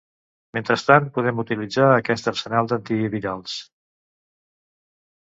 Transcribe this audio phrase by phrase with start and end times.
[0.57, 3.59] Mentrestant, podem utilitzar aquest arsenal d’antivirals.